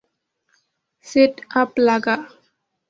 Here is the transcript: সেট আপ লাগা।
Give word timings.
সেট 1.07 1.33
আপ 1.61 1.71
লাগা। 1.87 2.15